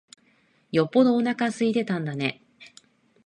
[0.71, 2.41] よっぽどおなか空いてたんだね。